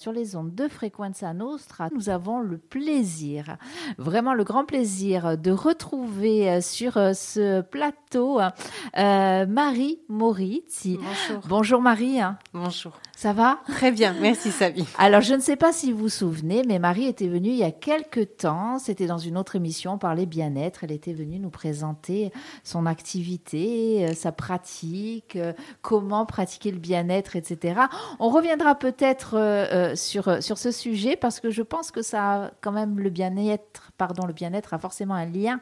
[0.00, 3.58] Sur les ondes de Frequenza Nostra, nous avons le plaisir,
[3.98, 10.98] vraiment le grand plaisir de retrouver euh, sur euh, ce plateau euh, Marie Morizzi.
[10.98, 11.42] Bonjour.
[11.46, 12.18] Bonjour Marie.
[12.54, 12.98] Bonjour.
[13.20, 13.58] Ça va?
[13.66, 14.86] Très bien, merci Sabi.
[14.98, 17.64] Alors je ne sais pas si vous vous souvenez, mais Marie était venue il y
[17.64, 21.50] a quelques temps, c'était dans une autre émission, on parlait bien-être, elle était venue nous
[21.50, 22.32] présenter
[22.64, 25.36] son activité, sa pratique,
[25.82, 27.82] comment pratiquer le bien-être, etc.
[28.20, 32.72] On reviendra peut-être sur, sur ce sujet parce que je pense que ça a quand
[32.72, 35.60] même le bien-être, pardon, le bien-être a forcément un lien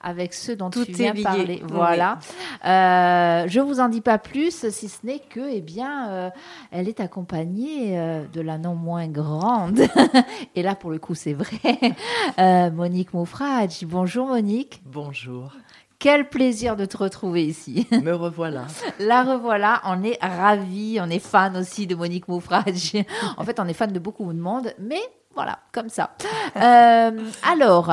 [0.00, 1.24] avec ceux dont Tout tu viens lié.
[1.24, 1.60] parler.
[1.60, 1.72] Oui.
[1.72, 2.20] Voilà.
[2.64, 6.30] Euh, je vous en dis pas plus, si ce n'est que, eh bien, euh,
[6.70, 9.80] elle est accompagnée euh, de la non moins grande,
[10.54, 11.58] et là pour le coup c'est vrai,
[12.38, 13.84] euh, Monique Moufrage.
[13.84, 14.80] Bonjour Monique.
[14.86, 15.56] Bonjour,
[15.98, 17.88] Quel plaisir de te retrouver ici.
[18.04, 18.66] me revoilà.
[19.00, 22.92] La revoilà, on est ravis, on est fan aussi de Monique Moufrage.
[23.36, 25.02] En fait, on est fan de beaucoup de monde, mais
[25.34, 26.16] voilà, comme ça.
[26.56, 27.92] Euh, alors,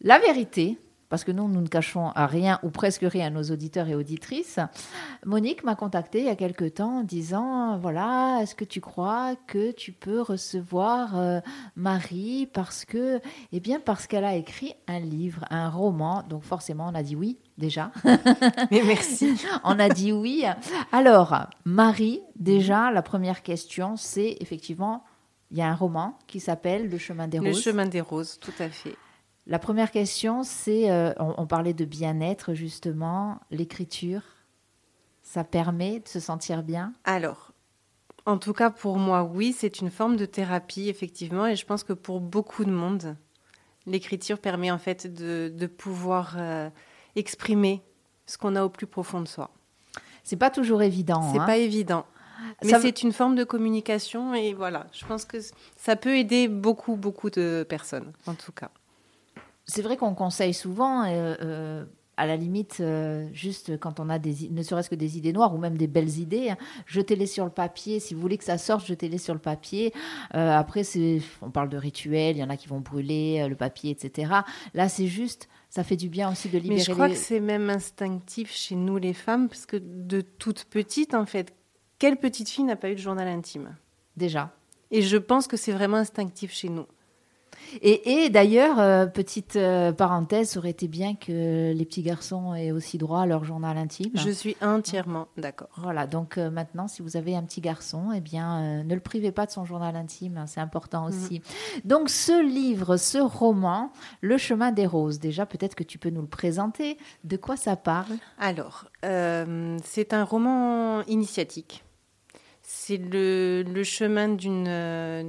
[0.00, 0.78] la vérité,
[1.12, 3.94] parce que nous, nous ne cachons à rien ou presque rien à nos auditeurs et
[3.94, 4.58] auditrices,
[5.26, 9.36] Monique m'a contacté il y a quelque temps en disant, voilà, est-ce que tu crois
[9.46, 11.40] que tu peux recevoir euh,
[11.76, 13.20] Marie parce que,
[13.52, 17.14] eh bien, parce qu'elle a écrit un livre, un roman, donc forcément, on a dit
[17.14, 17.92] oui, déjà.
[18.70, 19.38] Mais merci.
[19.64, 20.46] On a dit oui.
[20.92, 25.04] Alors, Marie, déjà, la première question, c'est effectivement,
[25.52, 27.62] il y a un roman qui s'appelle Le chemin des Le roses.
[27.62, 28.96] chemin des roses, tout à fait.
[29.46, 34.22] La première question, c'est, euh, on, on parlait de bien-être, justement, l'écriture,
[35.22, 36.92] ça permet de se sentir bien?
[37.04, 37.52] Alors,
[38.24, 41.84] en tout cas pour moi, oui, c'est une forme de thérapie, effectivement, et je pense
[41.84, 43.16] que pour beaucoup de monde,
[43.86, 46.70] l'écriture permet en fait de, de pouvoir euh,
[47.14, 47.82] exprimer
[48.26, 49.50] ce qu'on a au plus profond de soi.
[50.24, 51.32] C'est pas toujours évident.
[51.32, 51.46] C'est hein.
[51.46, 52.06] pas évident.
[52.64, 55.38] Mais c'est une forme de communication et voilà, je pense que
[55.76, 58.70] ça peut aider beaucoup, beaucoup de personnes, en tout cas.
[59.64, 61.84] C'est vrai qu'on conseille souvent, euh, euh,
[62.16, 65.54] à la limite, euh, juste quand on a des, ne serait-ce que des idées noires
[65.54, 68.00] ou même des belles idées, hein, jetez-les sur le papier.
[68.00, 69.92] Si vous voulez que ça sorte, jetez-les sur le papier.
[70.30, 70.82] Après,
[71.40, 74.32] on parle de rituels, il y en a qui vont brûler le papier, etc.
[74.74, 77.14] Là, c'est juste, ça fait du bien aussi de libérer Mais je crois les...
[77.14, 81.54] que c'est même instinctif chez nous les femmes, parce que de toute petite, en fait,
[82.02, 83.76] quelle petite fille n'a pas eu de journal intime?
[84.16, 84.50] Déjà.
[84.90, 86.86] Et je pense que c'est vraiment instinctif chez nous.
[87.80, 92.56] Et, et d'ailleurs, euh, petite euh, parenthèse, ça aurait été bien que les petits garçons
[92.56, 94.10] aient aussi droit à leur journal intime.
[94.14, 95.68] Je suis entièrement d'accord.
[95.76, 99.30] Voilà, donc euh, maintenant, si vous avez un petit garçon, eh bien, ne le privez
[99.30, 101.40] pas de son journal intime, hein, c'est important aussi.
[101.84, 103.92] Donc, ce livre, ce roman,
[104.22, 106.98] Le chemin des roses, déjà, peut-être que tu peux nous le présenter.
[107.22, 108.16] De quoi ça parle?
[108.40, 111.84] Alors, c'est un roman initiatique.
[112.74, 115.22] C'est le, le chemin d'une euh,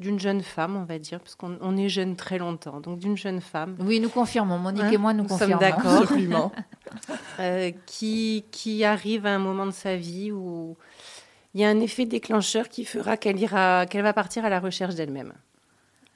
[0.00, 3.16] d'une jeune femme, on va dire, parce qu'on on est jeune très longtemps, donc d'une
[3.16, 5.60] jeune femme Oui, nous confirmons, Monique Hein, et moi, nous, nous sommes confirmons.
[5.60, 6.02] d'accord.
[6.02, 6.52] Absolument.
[7.38, 10.76] euh, qui, qui arrive à un moment de sa vie où
[11.54, 14.58] il y a un effet déclencheur qui fera qu'elle ira, qu'elle va partir à la
[14.58, 15.32] recherche d'elle-même.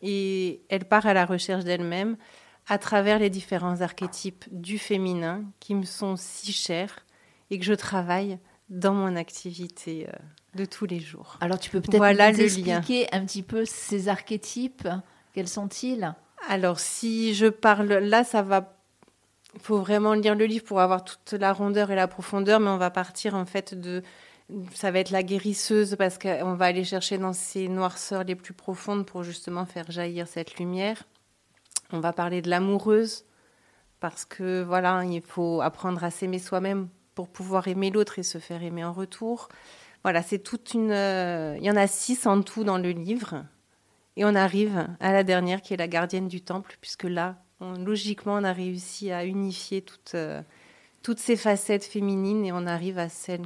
[0.02, 2.16] Et elle part à la recherche d'elle-même
[2.66, 7.06] à travers les différents archétypes du féminin qui me sont si chers
[7.50, 8.38] et que je travaille
[8.68, 10.12] dans mon activité euh,
[10.54, 11.38] de tous les jours.
[11.40, 14.88] Alors, tu peux peut-être Voilà nous expliquer un petit peu ces archétypes
[15.32, 16.14] Quels sont-ils?
[16.48, 18.76] Alors, si je parle là, ça va.
[19.54, 22.70] Il faut vraiment lire le livre pour avoir toute la rondeur et la profondeur, mais
[22.70, 24.02] on va partir en fait de.
[24.74, 28.52] Ça va être la guérisseuse parce qu'on va aller chercher dans ses noirceurs les plus
[28.52, 31.04] profondes pour justement faire jaillir cette lumière.
[31.92, 33.24] On va parler de l'amoureuse
[34.00, 38.38] parce que voilà, il faut apprendre à s'aimer soi-même pour pouvoir aimer l'autre et se
[38.38, 39.48] faire aimer en retour.
[40.02, 40.90] Voilà, c'est toute une.
[40.90, 43.44] euh, Il y en a six en tout dans le livre.
[44.16, 47.74] Et on arrive à la dernière qui est la gardienne du temple, puisque là, on-
[47.82, 50.42] logiquement, on a réussi à unifier toutes, euh,
[51.02, 53.42] toutes ces facettes féminines et on arrive à celle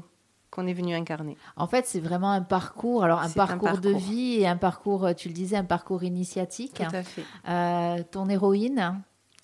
[0.50, 1.36] qu'on est venu incarner.
[1.56, 5.12] En fait, c'est vraiment un parcours, alors un parcours, de vie et un parcours, euh,
[5.12, 6.74] tu le disais, un parcours initiatique.
[6.88, 7.22] Tout à fait.
[7.48, 9.00] Euh, ton héroïne,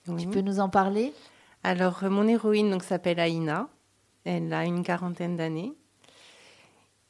[0.09, 0.23] Oui.
[0.23, 1.13] tu peux nous en parler?
[1.63, 3.69] Alors, mon héroïne donc s'appelle Aïna.
[4.25, 5.73] Elle a une quarantaine d'années.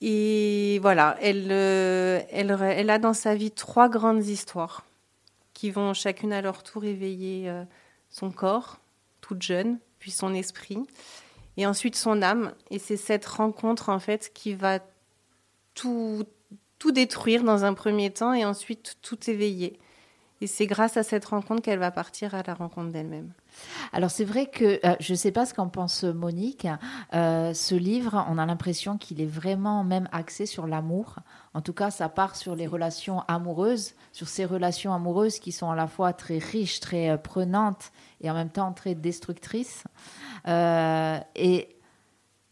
[0.04, 4.84] Et voilà, elle, euh, elle, elle a dans sa vie trois grandes histoires
[5.54, 7.62] qui vont chacune à leur tour éveiller euh,
[8.10, 8.80] son corps,
[9.20, 10.80] toute jeune, puis son esprit,
[11.56, 12.52] et ensuite son âme.
[12.70, 14.80] Et c'est cette rencontre, en fait, qui va
[15.74, 16.24] tout,
[16.80, 19.78] tout détruire dans un premier temps et ensuite tout éveiller.
[20.42, 23.30] Et c'est grâce à cette rencontre qu'elle va partir à la rencontre d'elle-même.
[23.92, 26.66] Alors c'est vrai que euh, je ne sais pas ce qu'en pense Monique.
[27.14, 31.20] Euh, ce livre, on a l'impression qu'il est vraiment même axé sur l'amour.
[31.54, 35.70] En tout cas, ça part sur les relations amoureuses, sur ces relations amoureuses qui sont
[35.70, 39.84] à la fois très riches, très euh, prenantes et en même temps très destructrices.
[40.44, 41.68] et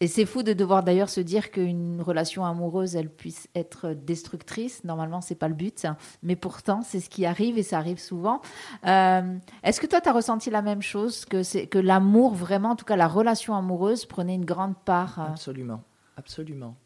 [0.02, 4.82] et c'est fou de devoir d'ailleurs se dire qu'une relation amoureuse, elle puisse être destructrice.
[4.82, 5.86] Normalement, c'est pas le but,
[6.22, 8.40] mais pourtant, c'est ce qui arrive et ça arrive souvent.
[8.86, 12.76] Euh, est-ce que toi, tu as ressenti la même chose que que l'amour, vraiment, en
[12.76, 15.26] tout cas la relation amoureuse, prenait une grande part euh?
[15.26, 15.84] Absolument,
[16.16, 16.76] absolument.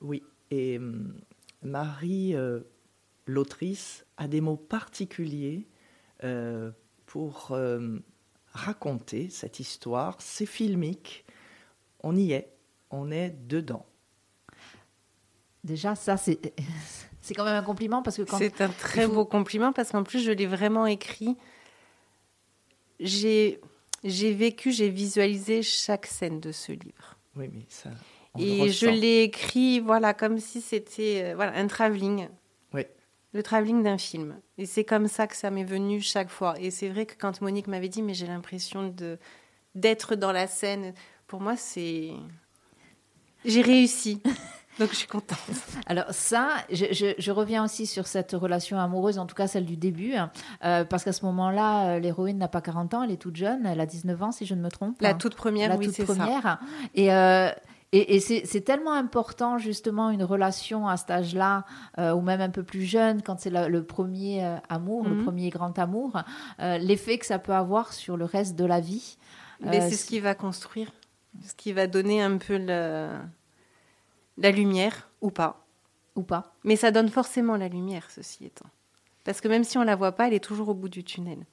[0.00, 0.24] Oui.
[0.50, 1.14] Et hum,
[1.62, 2.60] Marie, euh,
[3.26, 5.68] l'autrice, a des mots particuliers
[7.06, 7.56] pour
[8.52, 10.16] raconter cette histoire.
[10.18, 11.24] C'est filmique
[12.02, 12.52] on y est,
[12.90, 13.86] on est dedans.
[15.64, 16.38] Déjà, ça, c'est,
[17.20, 18.38] c'est quand même un compliment parce que quand.
[18.38, 21.36] C'est un très beau compliment parce qu'en plus, je l'ai vraiment écrit.
[22.98, 23.60] J'ai,
[24.04, 27.16] j'ai vécu, j'ai visualisé chaque scène de ce livre.
[27.36, 27.90] Oui, mais ça.
[28.38, 32.28] Et je l'ai écrit, voilà, comme si c'était euh, voilà, un travelling.
[32.72, 32.82] Oui.
[33.32, 34.40] Le travelling d'un film.
[34.56, 36.54] Et c'est comme ça que ça m'est venu chaque fois.
[36.60, 39.18] Et c'est vrai que quand Monique m'avait dit, mais j'ai l'impression de
[39.76, 40.94] d'être dans la scène
[41.30, 42.10] pour moi, c'est.
[43.44, 44.20] J'ai réussi.
[44.80, 45.38] Donc je suis contente.
[45.86, 50.14] Alors ça, je, reviens aussi sur cette relation amoureuse, en tout cas celle du début,
[50.14, 50.32] hein.
[50.64, 53.64] euh, parce qu'à ce moment-là, euh, l'héroïne n'a pas 40 ans, elle est toute jeune,
[53.64, 55.00] elle a 19 ans si je ne me trompe.
[55.00, 56.42] La toute première, La oui, toute première.
[56.42, 56.60] Ça.
[56.94, 57.50] Et, euh,
[57.92, 61.64] et, c'est tellement important justement une relation à cet âge-là,
[61.98, 65.24] ou même un peu plus jeune, quand c'est le premier amour, le mhm.
[65.24, 66.22] premier grand amour,
[66.58, 69.16] l'effet que ça peut avoir sur le reste de la vie.
[69.60, 70.90] Mais c'est ce qui va construire
[71.42, 75.66] ce qui va donner un peu la lumière, ou pas.
[76.16, 76.54] Ou pas.
[76.64, 78.68] Mais ça donne forcément la lumière, ceci étant.
[79.24, 81.04] Parce que même si on ne la voit pas, elle est toujours au bout du
[81.04, 81.46] tunnel.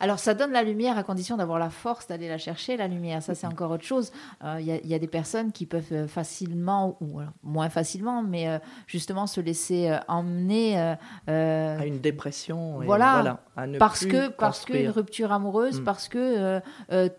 [0.00, 3.22] Alors, ça donne la lumière à condition d'avoir la force d'aller la chercher, la lumière.
[3.22, 4.12] Ça, c'est encore autre chose.
[4.42, 8.58] Il euh, y, a des personnes qui peuvent euh, facilement, ou moins facilement, mais euh,
[8.86, 10.78] justement se laisser emmener
[11.26, 12.80] à une dépression.
[12.84, 13.40] voilà.
[13.78, 15.84] parce que parce qu'une rupture amoureuse, mm.
[15.84, 16.60] parce que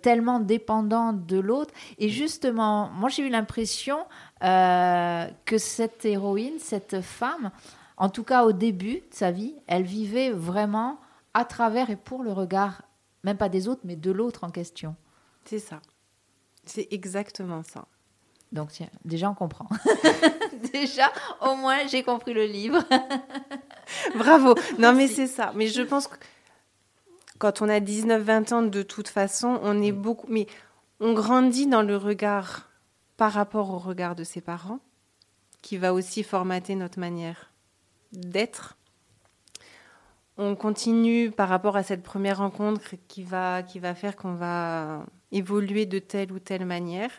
[0.01, 1.73] tellement dépendant de l'autre.
[1.97, 3.97] Et justement, moi, j'ai eu l'impression
[4.41, 7.51] que cette héroïne, cette femme,
[7.97, 10.99] en tout cas au début de sa vie, elle vivait vraiment
[11.33, 12.83] à travers et pour le regard,
[13.23, 14.95] même pas des autres, mais de l'autre en question.
[15.45, 15.81] C'est ça.
[16.65, 17.87] C'est exactement ça.
[18.51, 19.67] Donc, tiens, déjà, on comprend.
[20.73, 21.11] déjà,
[21.41, 22.83] au moins, j'ai compris le livre.
[24.15, 24.55] Bravo.
[24.79, 25.51] Non, mais c'est ça.
[25.55, 26.15] Mais je pense que
[27.37, 30.27] quand on a 19-20 ans, de toute façon, on est beaucoup.
[30.29, 30.47] Mais
[30.99, 32.69] on grandit dans le regard
[33.17, 34.79] par rapport au regard de ses parents,
[35.61, 37.51] qui va aussi formater notre manière
[38.11, 38.77] d'être
[40.39, 45.05] on continue par rapport à cette première rencontre qui va, qui va faire qu'on va
[45.33, 47.11] évoluer de telle ou telle manière.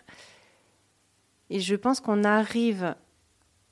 [1.51, 2.95] Et je pense qu'on arrive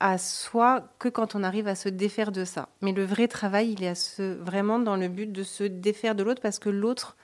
[0.00, 2.68] à soi que quand on arrive à se défaire de ça.
[2.82, 6.14] Mais le vrai travail, il est à se, vraiment dans le but de se défaire
[6.14, 7.16] de l'autre parce que l'autre,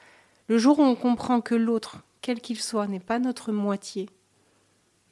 [0.48, 4.08] le jour où on comprend que l'autre, quel qu'il soit, n'est pas notre moitié.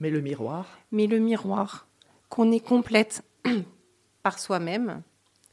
[0.01, 0.67] Mais le miroir?
[0.91, 1.87] Mais le miroir,
[2.31, 3.23] qu'on est complète
[4.23, 5.03] par soi-même,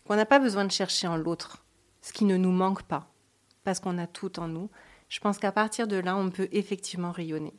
[0.09, 1.63] qu'on n'a pas besoin de chercher en l'autre
[2.01, 3.11] ce qui ne nous manque pas,
[3.63, 4.71] parce qu'on a tout en nous.
[5.07, 7.53] Je pense qu'à partir de là, on peut effectivement rayonner.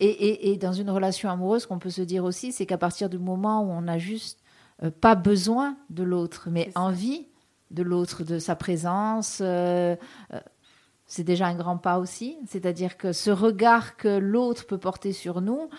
[0.00, 3.62] Et, dans une relation amoureuse, qu'on peut se dire aussi, c'est qu'à partir du moment
[3.62, 4.40] où on n'a juste
[4.82, 7.28] euh, pas besoin de l'autre, mais envie
[7.70, 9.94] de l'autre, de sa présence, euh,
[10.32, 10.40] euh,
[11.06, 12.38] c'est déjà un grand pas aussi.
[12.48, 15.70] C'est-à-dire que ce regard que l'autre peut porter sur nous,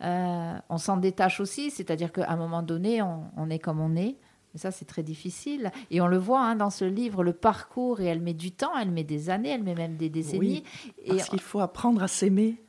[0.00, 1.70] on s'en détache aussi.
[1.72, 4.18] C'est-à-dire qu'à un moment donné, on est comme on est.
[4.54, 5.72] Mais ça, c'est très difficile.
[5.90, 8.76] Et on le voit hein, dans ce livre, le parcours, et elle met du temps,
[8.78, 10.38] elle met des années, elle met même des décennies.
[10.38, 12.62] Oui, parce qu'il faut apprendre à s'aimer.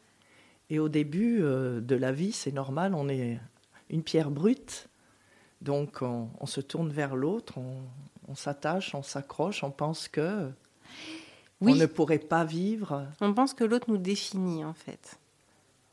[0.71, 3.39] Et au début euh, de la vie, c'est normal, on est
[3.89, 4.89] une pierre brute.
[5.61, 7.55] Donc on, se tourne vers l'autre,
[8.27, 10.51] on, s'attache, on s'accroche, on pense que
[11.61, 11.73] oui.
[11.73, 13.07] on ne pourrait pas vivre.
[13.21, 15.17] On pense que l'autre nous définit en fait.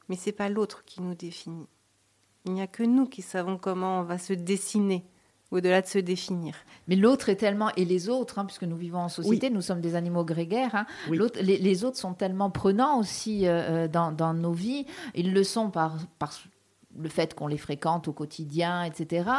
[0.08, 1.66] Mais c'est pas l'autre qui nous définit.
[2.44, 5.04] Il n'y a que nous qui savons comment on va se dessiner
[5.52, 6.54] au-delà de se définir.
[6.88, 9.80] Mais l'autre est tellement, et les autres, hein, puisque nous vivons en société, nous sommes
[9.80, 10.86] des animaux grégaires, hein,
[11.40, 15.98] les, autres sont tellement prenants aussi euh, euh, dans, nos vies, ils le sont par,
[16.18, 16.32] par
[16.98, 19.30] le fait qu'on les fréquente au quotidien, etc.,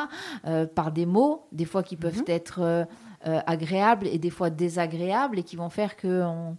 [0.45, 2.25] euh, par des mots, des fois qui peuvent mhm.
[2.27, 2.87] être
[3.25, 6.57] agréables et des fois désagréables, et qui vont faire qu'on on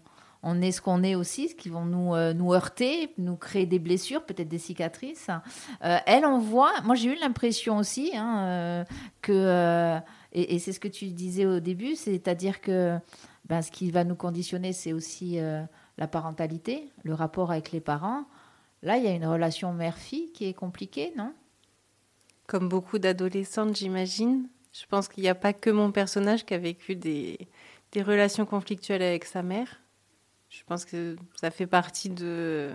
[0.61, 4.25] est ce qu'on est aussi, ce qui vont nous, euh, heurter, nous créer des blessures,
[4.25, 5.31] peut-être des cicatrices.
[5.83, 8.85] Euh, elle, on voit, moi j'ai eu l'impression aussi hein, euh,
[9.23, 9.99] que
[10.33, 12.99] et, c'est ce que tu disais au début, c'est-à-dire que
[13.47, 15.39] ben, ce qui va nous conditionner, c'est aussi
[15.97, 18.25] la parentalité, le rapport avec les parents.
[18.83, 21.33] Là, il y a une relation mère-fille qui est compliquée, non?
[22.47, 24.49] Comme beaucoup d'adolescentes, j'imagine.
[24.73, 27.39] Je pense qu'il n'y a pas que mon personnage qui a vécu des
[27.97, 29.84] relations conflictuelles avec sa mère.
[30.57, 32.71] Je pense que ça fait partie du,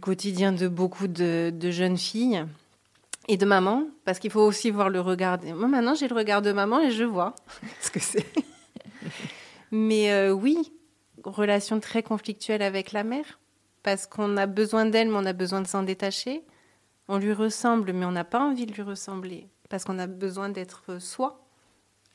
[0.00, 2.46] quotidien de beaucoup de, jeunes filles
[3.28, 5.38] et de maman, parce qu'il faut aussi voir le regard.
[5.42, 7.34] Moi, maintenant, j'ai le regard de maman et je vois
[7.82, 8.24] ce que c'est.
[9.70, 10.72] mais euh, oui,
[11.24, 13.38] relation très conflictuelle avec la mère,
[13.82, 16.42] parce qu'on a besoin d'elle, mais on a besoin de s'en détacher.
[17.06, 20.48] On lui ressemble, mais on n'a pas envie de lui ressembler, parce qu'on a besoin
[20.48, 21.44] d'être soi.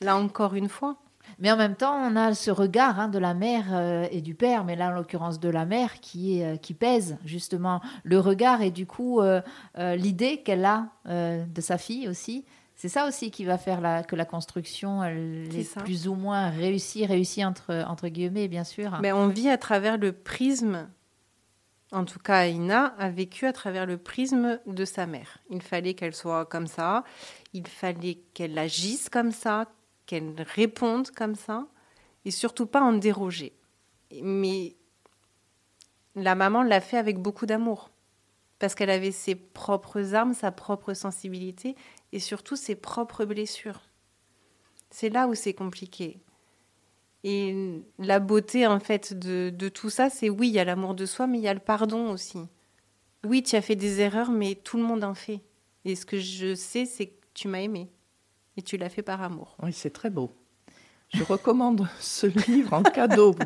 [0.00, 0.98] Là encore une fois.
[1.38, 4.34] Mais en même temps, on a ce regard hein, de la mère euh, et du
[4.34, 8.62] père, mais là en l'occurrence de la mère qui, euh, qui pèse justement le regard
[8.62, 9.40] et du coup euh,
[9.76, 12.44] l'idée qu'elle a de sa fille aussi.
[12.74, 17.04] C'est ça aussi qui va faire la, que la construction est, plus ou moins réussie,
[17.06, 18.98] réussie entre, entre guillemets, bien sûr.
[19.02, 20.88] Mais on vit à travers le prisme,
[21.90, 25.38] en tout cas Aïna a vécu à travers le prisme de sa mère.
[25.50, 27.02] Il fallait qu'elle soit comme ça,
[27.52, 29.66] il fallait qu'elle agisse comme ça,
[30.08, 31.68] qu'elle réponde comme ça
[32.24, 33.52] et surtout pas en déroger.
[34.22, 34.74] Mais
[36.16, 37.90] la maman l'a fait avec beaucoup d'amour
[38.58, 41.76] parce qu'elle avait ses propres armes, sa propre sensibilité
[42.12, 43.82] et surtout ses propres blessures.
[44.90, 46.18] C'est là où c'est compliqué.
[47.22, 50.94] Et la beauté, en fait, de, de tout ça, c'est oui, il y a l'amour
[50.94, 52.40] de soi, mais il y a le pardon aussi.
[53.24, 55.40] Oui, tu as fait des erreurs, mais tout le monde en fait.
[55.84, 57.90] Et ce que je sais, c'est que tu m'as aimé.
[58.58, 59.56] Et tu l'as fait par amour.
[59.62, 60.32] Oui, c'est très beau.
[61.10, 63.36] Je recommande ce livre en cadeau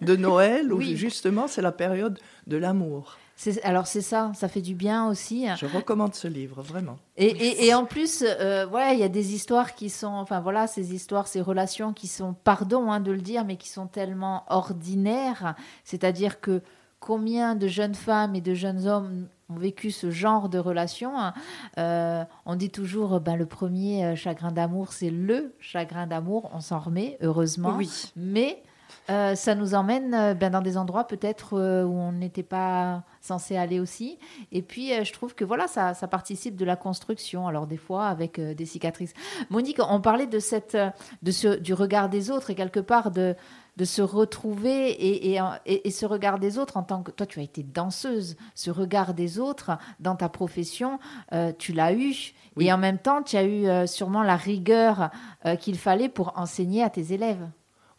[0.00, 3.18] de, Noël, où justement c'est la période de l'amour.
[3.64, 5.46] Alors c'est ça, ça fait du bien aussi.
[5.58, 6.96] Je recommande ce livre, vraiment.
[7.18, 10.94] Et, et, en plus, euh, il y a des histoires qui sont, enfin voilà, ces
[10.94, 15.54] histoires, ces relations qui sont, pardon hein, de le dire, mais qui sont tellement ordinaires.
[15.84, 16.62] C'est-à-dire que
[17.02, 21.18] combien de jeunes femmes et de jeunes hommes ont vécu ce genre de relation.
[21.18, 21.34] Hein.
[21.76, 26.48] Euh, on dit toujours, ben, le premier euh, chagrin d'amour, c'est le chagrin d'amour.
[26.54, 27.74] On s'en remet, heureusement.
[27.76, 28.12] Oui.
[28.14, 28.62] Mais
[29.10, 33.80] euh, ça nous emmène ben, dans des endroits peut-être où on n'était pas censé aller
[33.80, 34.16] aussi.
[34.52, 37.48] Et puis, je trouve que voilà, ça, ça, participe de la construction.
[37.48, 39.12] Alors, des fois, avec des cicatrices.
[39.50, 40.78] Monique, on parlait de, cette,
[41.22, 43.34] de ce, du regard des autres et quelque part de
[43.76, 47.42] de se retrouver et, et, ce regard des autres en tant que toi tu as
[47.42, 50.98] été danseuse ce regard des autres dans ta profession
[51.32, 55.10] euh, tu l'as eu et en même temps tu as eu euh, sûrement la rigueur
[55.46, 57.48] euh, qu'il fallait pour enseigner à tes élèves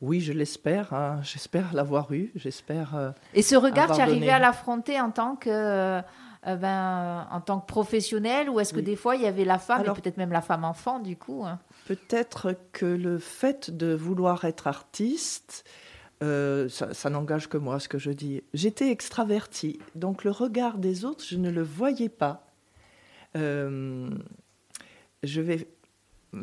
[0.06, 0.92] oui, je l'espère.
[0.92, 1.22] Hein.
[1.24, 2.34] J'espère l'avoir eu.
[2.36, 3.14] J'espère.
[3.34, 6.02] et ce regard, tu arrivé à l'affronter en tant que
[6.46, 9.82] ben, en tant que professionnel ou est-ce que des fois il y avait la femme
[9.82, 11.60] et peut-être même la femme enfant du coup hein?
[11.86, 15.66] Peut-être que le fait de vouloir être artiste,
[16.24, 18.44] euh, ça, n'engage que moi ce que je dis.
[18.54, 22.48] J'étais extravertie, donc le regard des autres, je ne le voyais pas.
[23.36, 24.10] Euh,
[25.24, 25.68] je vais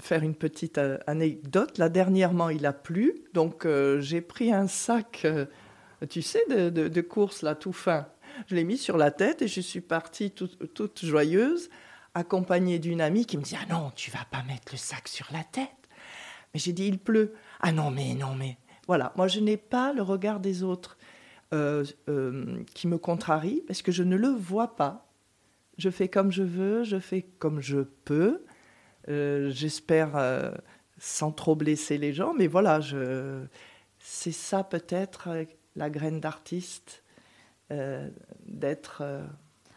[0.00, 1.78] faire une petite euh, anecdote.
[1.78, 3.66] Là, dernièrement, il a plu, donc
[4.00, 5.26] j'ai pris un sac,
[6.10, 8.06] tu sais, de, course, là, tout fin.
[8.46, 11.70] Je l'ai mis sur la tête et je suis partie toute joyeuse
[12.14, 15.28] accompagnée d'une amie qui me dit Ah non, tu vas pas mettre le sac sur
[15.32, 15.68] la tête.
[16.52, 17.34] Mais j'ai dit Il pleut.
[17.60, 18.56] Ah non, mais non, mais.
[18.86, 20.98] Voilà, moi je n'ai pas le regard des autres
[21.52, 25.12] euh, euh, qui me contrarie parce que je ne le vois pas.
[25.78, 28.44] Je fais comme je veux, je fais comme je peux.
[29.08, 30.10] Euh, j'espère
[30.98, 32.80] sans trop blesser les gens, mais voilà,
[33.98, 35.28] c'est ça peut-être
[35.76, 37.02] la graine d'artiste,
[38.46, 39.02] d'être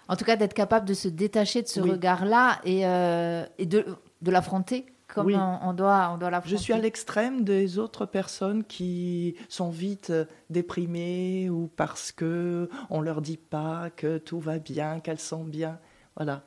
[0.08, 3.86] en tout cas, d'être capable de se détacher de ce regard-là et, euh, et de,
[4.22, 6.58] de l'affronter comme on, doit, on doit l'affronter.
[6.58, 12.68] Je suis à l'extrême des autres personnes qui sont vite euh, déprimées ou parce que
[12.90, 15.80] on leur dit pas que tout va bien, qu'elles sont bien.
[16.16, 16.44] Voilà.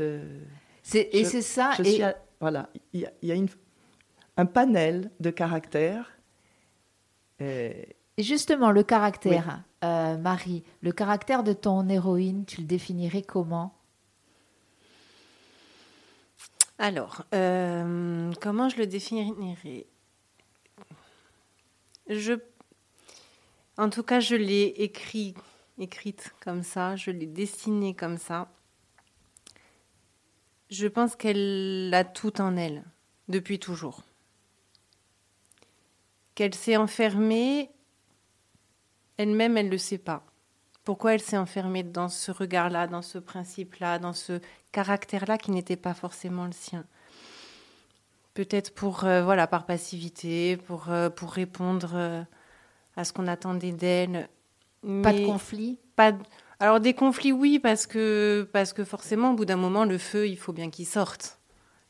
[0.00, 1.72] Et c'est ça.
[1.84, 2.02] et...
[2.40, 3.48] voilà, il y a, une,
[4.36, 6.10] un panel de caractères.
[7.38, 9.62] Et, et justement, le caractère.
[9.82, 13.74] Euh, Marie, le caractère de ton héroïne, tu le définirais comment?
[16.76, 19.86] Alors, euh, comment je le définirais?
[22.10, 22.34] Je,
[23.78, 25.32] en tout cas, je l'ai écrit,
[25.78, 28.52] écrite comme ça, je l'ai dessinée comme ça.
[30.68, 32.84] Je pense qu'elle a tout en elle
[33.28, 34.02] depuis toujours.
[36.34, 37.70] Qu'elle s'est enfermée
[39.20, 40.24] elle-même, elle ne le sait pas.
[40.84, 44.40] Pourquoi elle s'est enfermée dans ce regard-là, dans ce principe-là, dans ce
[44.72, 46.84] caractère-là qui n'était pas forcément le sien?
[48.34, 52.22] Peut-être pour, euh, voilà, par passivité, pour, euh, pour répondre euh,
[52.96, 54.28] à ce qu'on attendait d'elle.
[55.02, 55.78] Pas de conflit?
[55.96, 56.22] pas de-
[56.58, 60.28] Alors des conflits, oui, parce que, parce que forcément, au bout d'un moment, le feu,
[60.28, 61.38] il faut bien qu'il sorte.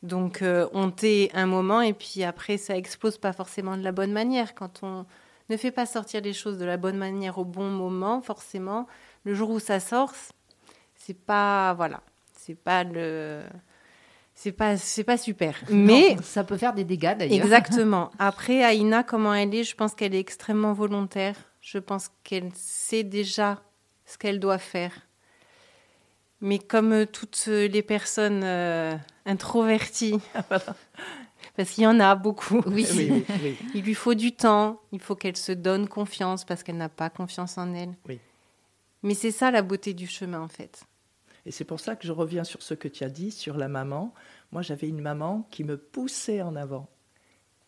[0.03, 4.11] Donc on tait un moment et puis après, ça explose pas forcément de la bonne
[4.11, 4.55] manière.
[4.55, 5.05] Quand on
[5.51, 8.87] ne fait pas sortir les choses de la bonne manière au bon moment, forcément,
[9.25, 10.13] le jour où ça sort,
[10.95, 12.01] c'est pas, voilà,
[12.35, 13.41] c'est pas le,
[14.33, 15.61] c'est pas, c'est pas super.
[15.69, 17.43] Mais Non, ça peut faire des dégâts d'ailleurs.
[17.43, 18.11] Exactement.
[18.19, 21.35] Après, Aïna, comment elle est, je pense qu'elle est extrêmement volontaire.
[21.59, 23.61] Je pense qu'elle sait déjà
[24.05, 24.93] ce qu'elle doit faire.
[26.39, 28.95] Mais comme toutes les personnes euh,
[29.27, 30.19] introverties,
[31.55, 32.85] parce qu'il y en a beaucoup, Oui.
[32.91, 33.57] Oui, oui, oui.
[33.75, 37.09] il lui faut du temps, il faut qu'elle se donne confiance parce qu'elle n'a pas
[37.09, 37.93] confiance en elle.
[38.07, 38.19] Oui.
[39.03, 40.83] Mais c'est ça la beauté du chemin, en fait.
[41.45, 43.67] Et c'est pour ça que je reviens sur ce que tu as dit sur la
[43.67, 44.13] maman.
[44.51, 46.87] Moi, j'avais une maman qui me poussait en avant.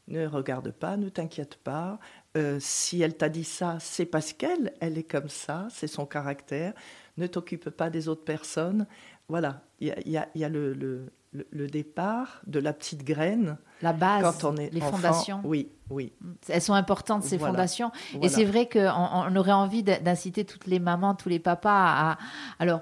[0.08, 1.98] Ne regarde pas, ne t'inquiète pas.
[2.38, 6.06] Euh, si elle t'a dit ça, c'est parce qu'elle, elle est comme ça, c'est son
[6.06, 6.74] caractère.
[7.18, 8.86] Ne t'occupe pas des autres personnes.
[9.30, 12.42] Voilà, il y a, il y a- il y a le, le- le- le départ
[12.48, 14.98] de la petite graine La base, quand on est les enfant.
[14.98, 15.42] fondations.
[15.44, 16.14] Oui, oui.
[16.48, 17.54] Elles sont importantes, ces Voilà.
[17.54, 17.92] fondations.
[18.22, 21.72] Et c'est vrai qu'on on aurait envie d'inciter toutes les mamans, tous les papas
[22.12, 22.18] à,
[22.60, 22.82] alors,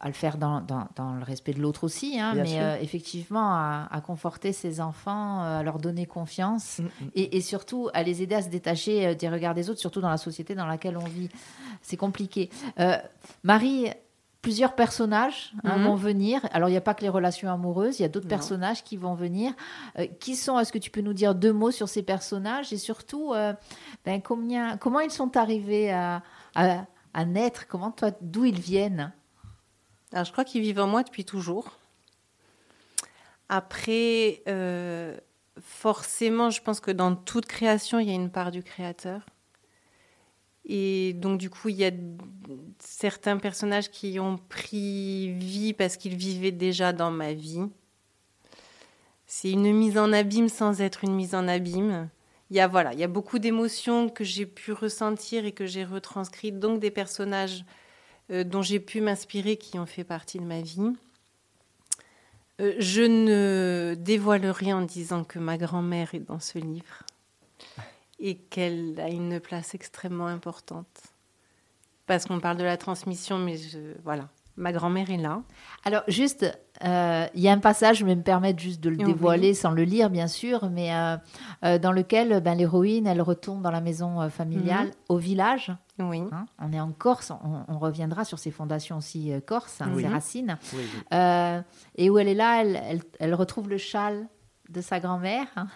[0.00, 3.50] à le faire dans, dans- dans le respect de l'autre aussi, hein, mais euh, effectivement
[3.52, 7.08] à, à conforter ses enfants, euh, à leur donner confiance Mm, mm.
[7.16, 10.00] et, et surtout à les aider à se détacher euh, des regards des autres, surtout
[10.00, 11.28] dans la société dans laquelle on vit.
[11.82, 12.48] C'est compliqué.
[12.78, 12.96] Euh,
[13.42, 13.88] Marie,
[14.42, 15.84] plusieurs personnages hein, Mhm.
[15.84, 16.40] vont venir.
[16.52, 18.96] Alors, il n'y a pas que les relations amoureuses, il y a d'autres personnages qui
[18.96, 19.52] vont venir.
[19.98, 22.78] Euh, qui sont Est-ce que tu peux nous dire deux mots sur ces personnages et
[22.78, 23.52] surtout, euh,
[24.04, 26.22] ben, combien, comment ils sont arrivés à,
[26.54, 27.66] à, à naître?
[27.66, 29.12] Comment toi, d'où ils viennent?
[30.12, 31.72] Alors, je crois qu'ils vivent en moi depuis toujours.
[33.48, 35.16] Après, euh,
[35.60, 39.22] forcément, je pense que dans toute création, il y a une part du créateur.
[40.68, 41.90] Et donc, du coup, il y a
[42.78, 47.64] certains personnages qui ont pris vie parce qu'ils vivaient déjà dans ma vie.
[49.26, 52.10] C'est une mise en abîme sans être une mise en abîme.
[52.50, 55.66] Il y a, voilà, il y a beaucoup d'émotions que j'ai pu ressentir et que
[55.66, 57.64] j'ai retranscrites, donc des personnages
[58.30, 60.92] euh, dont j'ai pu m'inspirer qui ont fait partie de ma vie.
[62.60, 67.04] Euh, je ne dévoile rien en disant que ma grand-mère est dans ce livre
[68.18, 70.86] et qu'elle a une place extrêmement importante.
[72.06, 75.42] Parce qu'on parle de la transmission, mais je, voilà, ma grand-mère est là.
[75.84, 76.44] Alors, juste,
[76.84, 79.70] euh, il y a un passage, je vais me permettre juste de le dévoiler sans
[79.72, 81.16] le lire, bien sûr, mais euh,
[81.64, 84.92] euh, dans lequel ben, l'héroïne, elle retourne dans la maison euh, familiale, Mhm.
[85.10, 85.72] au village.
[86.00, 86.22] Oui.
[86.32, 86.46] hein.
[86.60, 90.02] on est en Corse, on, on reviendra sur ses fondations aussi euh, corse, hein, Oui.
[90.02, 90.56] ses racines.
[90.72, 91.00] oui, oui.
[91.12, 91.60] Euh,
[91.96, 94.28] et où elle est là, elle, elle- elle retrouve le châle
[94.70, 95.46] de sa grand-mère.
[95.56, 95.66] hein.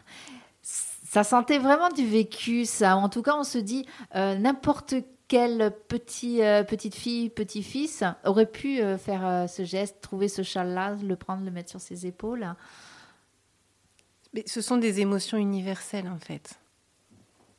[1.13, 2.97] Ça sentait vraiment du vécu, ça.
[2.97, 4.95] En tout cas, on se dit, euh, n'importe
[5.29, 10.97] quelle petit, euh, petite fille, petit-fils aurait pu euh, faire ce geste, trouver ce châle-là,
[11.07, 12.47] le prendre, le mettre sur ses épaules.
[14.33, 16.59] Mais ce sont des émotions universelles en fait.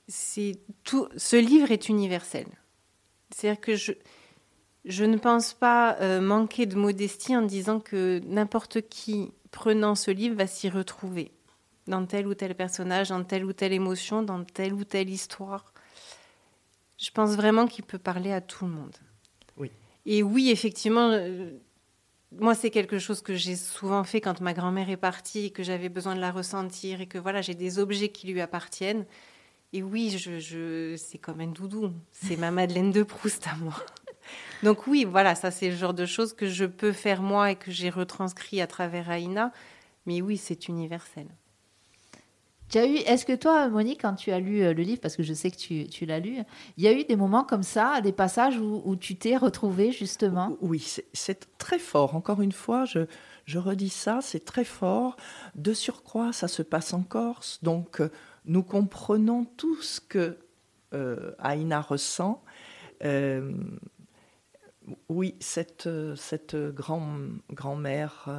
[0.08, 1.08] C'est tout.
[1.16, 2.48] Ce livre est universel.
[3.30, 3.92] C'est-à-dire que je
[4.86, 10.36] je ne pense pas manquer de modestie en disant que n'importe qui prenant ce livre
[10.38, 11.32] va s'y retrouver
[11.88, 15.74] dans tel ou tel personnage, dans telle ou telle émotion, dans telle ou telle histoire.
[16.98, 18.96] Je pense vraiment qu'il peut parler à tout le monde.
[19.58, 19.72] Oui.
[20.06, 21.52] Et oui, effectivement, euh,
[22.40, 25.90] moi, c'est quelque chose que j'ai souvent fait quand ma grand-mère est partie, que j'avais
[25.90, 29.06] besoin de la ressentir et que voilà, j'ai des objets qui lui appartiennent.
[29.74, 31.92] Et oui, je, je, c'est comme un doudou.
[32.12, 33.76] C'est ma Madeleine de Proust à moi.
[34.64, 37.56] Donc oui, voilà, ça c'est le genre de choses que je peux faire moi et
[37.56, 39.52] que j'ai retranscrit à travers Aïna.
[40.06, 41.28] Mais oui, c'est universel.
[42.76, 45.34] Eu, est-ce que toi, Monique, quand tu as lu euh, le livre, parce que je
[45.34, 46.38] sais que tu, tu l'as lu,
[46.78, 49.92] il y a eu des moments comme ça, des passages où, où tu t'es retrouvée
[49.92, 50.58] justement?
[50.62, 50.80] Oui,
[51.14, 52.16] c'est- très fort.
[52.16, 53.02] Encore une fois, je,
[53.46, 55.16] je redis ça, c'est très fort.
[55.56, 58.10] De surcroît, ça se passe en Corse, donc euh,
[58.46, 60.38] nous comprenons tout ce que
[60.94, 62.44] euh, Aïna ressent.
[63.04, 63.54] Euh,
[65.10, 67.18] oui, cette, cette grand,
[67.52, 68.30] grand-mère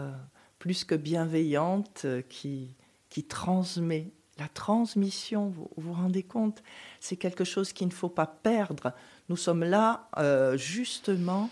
[0.58, 2.74] plus que bienveillante qui,
[3.08, 4.12] qui transmet.
[4.38, 6.62] La transmission, vous vous rendez compte,
[6.98, 8.92] c'est quelque chose qu'il ne faut pas perdre.
[9.28, 11.50] Nous sommes là euh, justement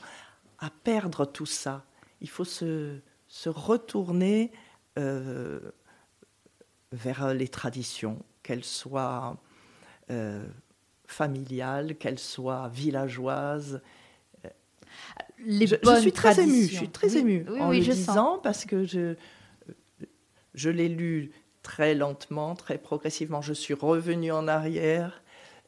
[0.59, 1.85] à perdre tout ça.
[2.21, 4.51] Il faut se, se retourner
[4.99, 5.61] euh,
[6.91, 9.37] vers les traditions, qu'elles soient
[10.11, 10.45] euh,
[11.07, 13.81] familiales, qu'elles soient villageoises.
[15.39, 17.85] Les Je, je suis très émue, je suis très Oui, émue oui, en oui, le
[17.85, 18.41] je disant sens.
[18.43, 19.15] parce que je,
[20.55, 23.41] je l'ai lu très lentement, très progressivement.
[23.41, 25.23] Je suis revenue en arrière.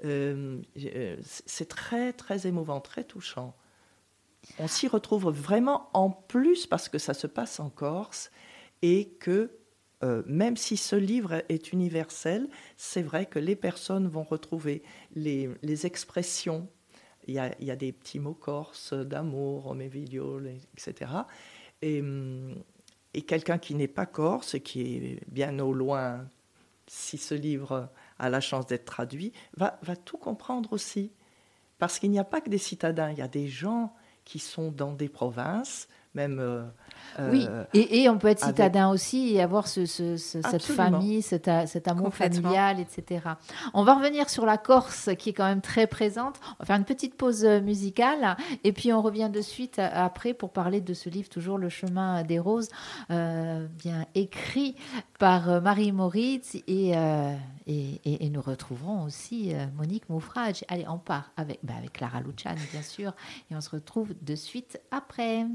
[0.04, 3.54] Euh, euh, c'est très, très émouvant, très touchant.
[4.58, 8.30] On s'y retrouve vraiment en plus parce que ça se passe en Corse
[8.82, 9.50] et que
[10.02, 14.82] euh, même si ce livre est universel, c'est vrai que les personnes vont retrouver
[15.14, 15.48] les,
[15.86, 16.68] expressions.
[17.26, 20.42] Il y, a, des petits mots corses d'amour, vidéo,
[20.76, 21.10] etc.
[21.80, 22.02] Et,
[23.14, 26.26] et quelqu'un qui n'est pas corse, qui est bien au loin,
[26.86, 31.12] si ce livre a la chance d'être traduit, va, va tout comprendre aussi.
[31.78, 34.70] Parce qu'il n'y a pas que des citadins, il y a des gens qui sont
[34.70, 36.64] dans des provinces, même euh,
[37.30, 41.88] oui, euh, et, on peut être citadin aussi et avoir ce, cette famille, cet, cet
[41.88, 43.20] amour familial, etc.
[43.72, 46.40] On va revenir sur la Corse qui est quand même très présente.
[46.44, 50.50] On va faire une petite pause musicale et puis on revient de suite après pour
[50.50, 52.68] parler de ce livre, toujours Le chemin des roses,
[53.10, 54.74] euh, bien écrit
[55.18, 57.34] par Marie Moritz et, euh,
[57.66, 60.64] et, nous retrouverons aussi Monique Moufrage.
[60.68, 63.12] Allez, on part avec, bah, avec Clara Luciani, bien sûr,
[63.50, 65.46] et on se retrouve de suite après.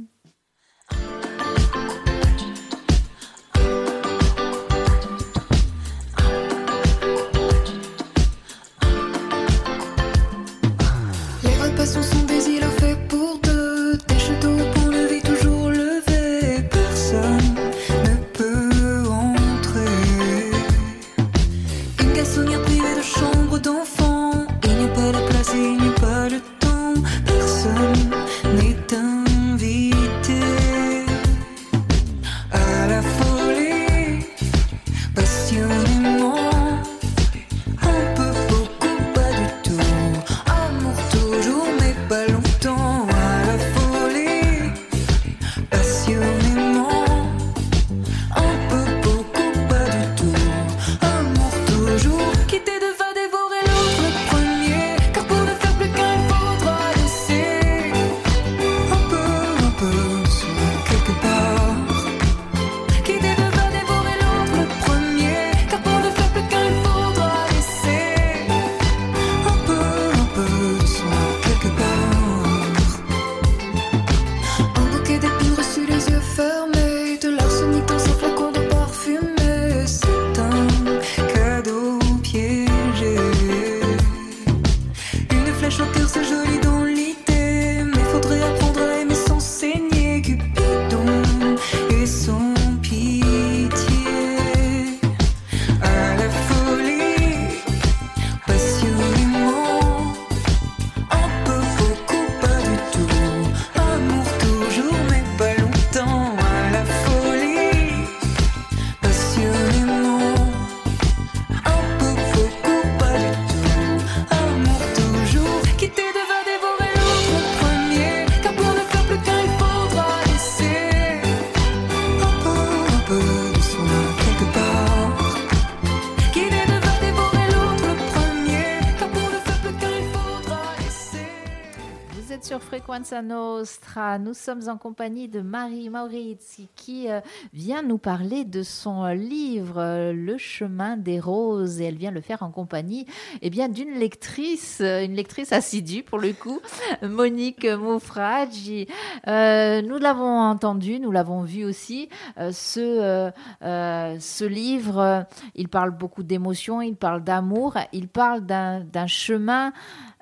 [132.99, 137.21] Nous sommes en compagnie de Marie Maurizi qui euh,
[137.53, 142.11] vient nous parler de son euh, livre euh, Le chemin des roses et elle vient
[142.11, 143.05] le faire en compagnie
[143.41, 146.59] eh bien d'une lectrice, une lectrice assidue pour le coup,
[147.01, 148.87] Monique Moufragi.
[149.27, 152.09] Euh, nous l'avons entendu, nous l'avons vu aussi.
[152.51, 153.31] Ce,
[153.61, 159.71] ce livre, il parle beaucoup d'émotions, il parle d'amour, il parle d'un chemin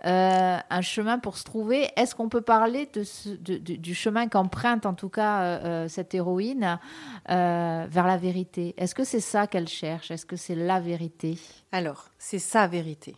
[0.06, 1.90] euh, un chemin pour se trouver.
[1.96, 6.14] Est-ce qu'on peut parler de ce- du chemin qu'emprunte en tout cas euh, euh, cette
[6.14, 6.80] héroïne
[7.28, 8.76] vers la vérité?
[8.78, 10.12] Est-ce que c'est ça qu'elle cherche?
[10.12, 11.40] Est-ce que c'est la vérité?
[11.72, 13.16] Alors, c'est sa vérité.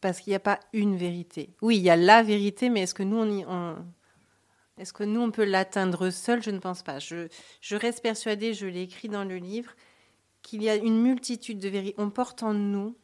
[0.00, 1.54] Parce qu'il n'y a pas une vérité.
[1.60, 3.44] Oui, il y a la vérité, mais est-ce que nous, on, y-
[4.78, 6.42] est-ce que nous, on peut l'atteindre seul?
[6.42, 6.98] Je ne pense pas.
[6.98, 7.28] Je,
[7.60, 9.72] je reste persuadée, je l'ai écrit dans le livre,
[10.42, 11.94] qu'il y a une multitude de vérités.
[11.98, 12.96] On porte en nous,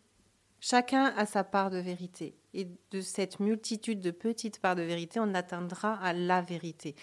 [0.69, 2.35] chacun a sa part de vérité.
[2.55, 6.97] Et de cette multitude de petites parts de vérité, on atteindra à la vérité.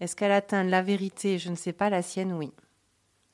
[0.00, 1.38] Est-ce qu'elle atteint la vérité?
[1.38, 2.52] Je ne sais pas, la sienne, oui.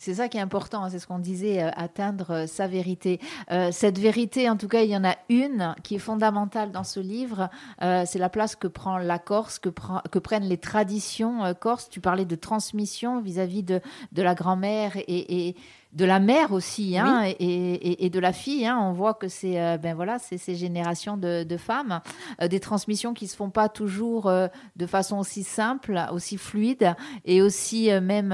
[0.00, 3.20] C'est ça qui est important, hein, c'est ce qu'on disait, euh, atteindre euh, sa vérité.
[3.50, 6.84] Euh, cette vérité, en tout cas, il y en a une qui est fondamentale dans
[6.84, 7.48] ce livre,
[7.80, 11.88] c'est la place que prend la Corse, que, prennent les traditions corses.
[11.88, 13.80] Tu parlais de transmission vis-à-vis de,
[14.14, 15.56] la grand-mère et
[15.98, 18.64] de la mère aussi, hein, et, et- et de la fille.
[18.66, 18.78] hein.
[18.80, 22.00] On voit que c'est euh, ben voilà, c'est ces générations de, de femmes,
[22.40, 26.94] euh, des transmissions qui se font pas toujours euh, de façon aussi simple, aussi fluide
[27.24, 28.32] et aussi même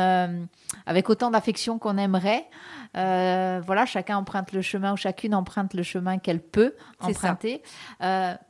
[0.86, 2.44] avec autant d'affection qu'on aimerait.
[2.94, 7.62] Voilà, chacun emprunte le chemin ou chacune emprunte le chemin qu'elle peut emprunter.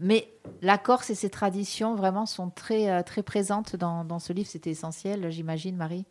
[0.01, 0.29] Mais
[0.61, 4.49] la Corse et ses traditions vraiment sont très, très présentes dans, dans ce livre.
[4.51, 6.05] C'était essentiel, j'imagine, Marie.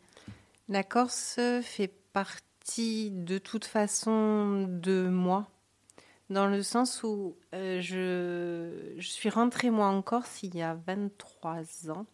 [0.68, 5.48] La Corse fait partie de toute façon de moi,
[6.30, 10.74] dans le sens où euh, je, je suis rentrée moi en Corse il y a
[10.86, 12.06] 23 ans.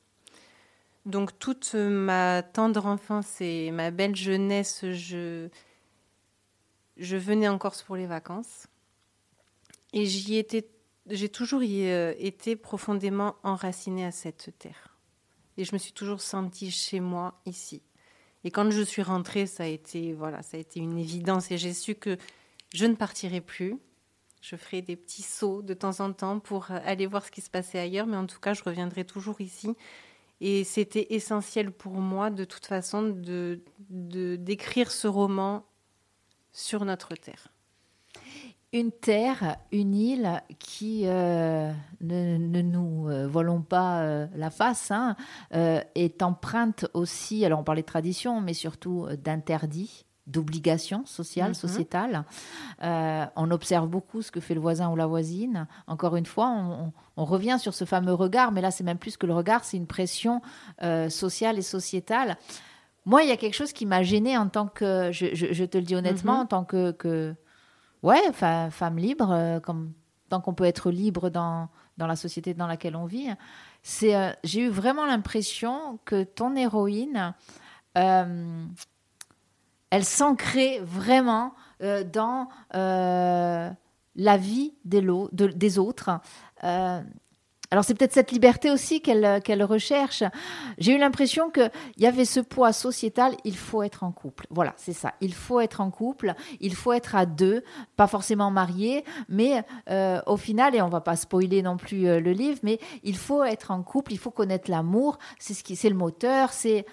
[1.06, 5.48] Donc toute ma tendre enfance et ma belle jeunesse, je,
[6.96, 8.66] je venais en Corse pour les vacances.
[9.92, 10.68] Et j'y étais,
[11.08, 14.98] j'ai toujours euh, été profondément enracinée à cette terre.
[15.56, 17.82] Et je me suis toujours sentie chez moi ici.
[18.44, 21.58] Et quand je suis rentrée, ça a été voilà, ça a été une évidence et
[21.58, 22.16] j'ai su que
[22.74, 23.76] je ne partirai plus.
[24.40, 27.50] Je ferai des petits sauts de temps en temps pour aller voir ce qui se
[27.50, 29.76] passait ailleurs, mais en tout cas, je reviendrai toujours ici.
[30.40, 33.60] Et c'était essentiel pour moi, de toute façon, de-
[34.36, 35.66] d'écrire ce roman
[36.52, 37.48] sur notre terre.
[38.72, 44.92] Une terre, une île qui, euh, ne, ne nous euh, voilons pas euh, la face,
[44.92, 45.16] hein,
[45.50, 51.54] est empreinte aussi, alors on parlait de tradition, mais surtout d'interdits, d'obligations sociales, Mhm.
[51.54, 52.24] sociétales.
[52.80, 55.66] On observe beaucoup ce que fait le voisin ou la voisine.
[55.88, 58.98] Encore une fois, on, on- on revient sur ce fameux regard, mais là c'est même
[58.98, 60.42] plus que le regard, c'est une pression
[61.08, 62.36] sociale et sociétale.
[63.04, 65.64] Moi, il y a quelque chose qui m'a gênée en tant que, je, je- je
[65.64, 66.40] te le dis honnêtement, Mhm.
[66.42, 67.34] en tant que, que
[68.02, 69.92] ouais, femme libre, euh, comme
[70.28, 73.28] tant qu'on peut être libre dans, dans la société dans laquelle on vit.
[74.02, 77.34] Euh, j'ai eu vraiment l'impression que ton héroïne,
[77.98, 78.64] euh,
[79.90, 86.10] elle s'ancrait vraiment euh, dans la vie des autres.
[87.70, 90.24] Euh, alors c'est peut-être cette liberté aussi qu'elle qu'elle recherche.
[90.78, 94.46] J'ai eu l'impression qu'il y avait ce poids sociétal, il faut être en couple.
[94.50, 95.14] Voilà, c'est ça.
[95.20, 97.62] Il faut être en couple, il faut être à deux,
[97.96, 102.20] pas forcément mariés, mais euh, au final, et on va pas spoiler non plus euh,
[102.20, 105.76] le livre, mais il faut être en couple, il faut connaître l'amour, c'est ce qui,
[105.76, 106.86] c'est le moteur, c'est...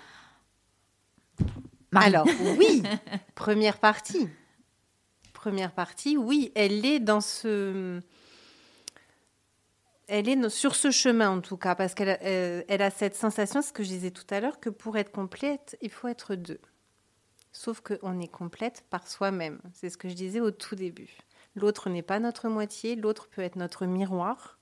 [1.92, 2.08] Marie.
[2.08, 2.84] Alors oui,
[3.36, 4.28] première partie.
[5.34, 8.02] Première partie, oui, elle est dans ce,
[10.08, 13.62] elle est sur ce chemin en tout cas, parce qu'elle a- euh, a cette sensation,
[13.62, 16.60] ce que je disais tout à l'heure, que pour être complète, il faut être deux.
[17.52, 19.60] Sauf qu'on est complète par soi-même.
[19.74, 21.17] C'est ce que je disais au tout début.
[21.56, 24.60] L'autre n'est pas notre moitié, l'autre peut être notre miroir,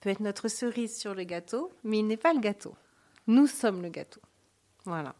[0.00, 2.74] peut être notre cerise sur le gâteau, mais il n'est pas le gâteau.
[3.28, 4.20] Nous sommes le gâteau.
[4.84, 5.14] Voilà.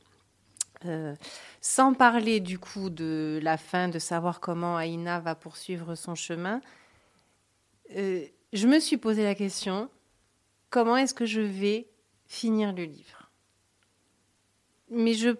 [0.86, 1.14] Euh,
[1.60, 6.60] sans parler du coup de la fin, de savoir comment Aïna va poursuivre son chemin,
[7.96, 9.88] euh, je me suis posé la question
[10.70, 11.88] comment est-ce que je vais
[12.26, 13.30] finir le livre?
[14.90, 15.30] Mais je.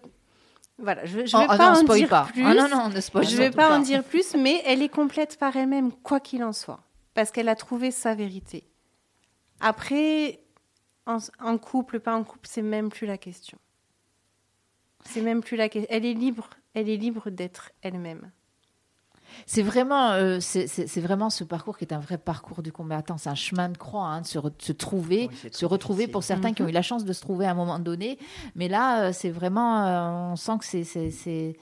[0.78, 2.24] Voilà, je ne vais Oh, oh pas non, en spoil dire pas.
[2.24, 2.44] plus.
[2.44, 4.88] Ah non, non, ne spoil je ne vais pas en dire plus, mais elle est
[4.88, 6.80] complète par elle-même, quoi qu'il en soit,
[7.14, 8.64] parce qu'elle a trouvé sa vérité.
[9.60, 10.40] Après,
[11.06, 13.58] en, en couple, pas en couple, c'est même plus la question.
[15.04, 15.88] C'est même plus la question.
[15.94, 18.30] Elle est libre, elle est libre d'être elle-même.
[19.46, 22.72] C'est vraiment, euh, c'est c'est- c'est vraiment ce parcours qui est un vrai parcours du
[22.72, 23.18] combattant.
[23.18, 26.12] C'est un chemin de croix, hein, de se, de se trouver, Oui, se retrouver difficile.
[26.12, 28.18] pour certains qui ont eu la chance de se trouver à un moment donné.
[28.54, 31.56] Mais là, euh, c'est vraiment, euh, on sent que c'est- c'est c'est-